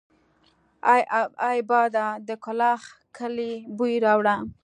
[1.49, 2.81] اې باده د کلاخ
[3.17, 4.35] کلي بوی راوړه!